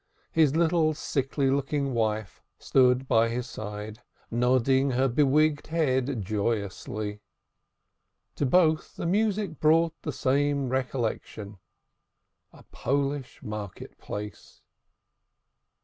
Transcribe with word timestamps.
His 0.31 0.55
little 0.55 0.95
sickly 0.95 1.51
looking 1.51 1.93
wife 1.93 2.41
stood 2.57 3.07
by 3.07 3.29
his 3.29 3.47
side, 3.47 4.01
nodding 4.31 4.89
her 4.89 5.07
bewigged 5.07 5.67
head 5.67 6.25
joyously. 6.25 7.21
To 8.37 8.47
both 8.47 8.95
the 8.95 9.05
music 9.05 9.59
brought 9.59 9.93
the 10.01 10.11
same 10.11 10.69
recollection 10.69 11.59
a 12.51 12.63
Polish 12.63 13.43
market 13.43 13.95
place. 13.99 14.63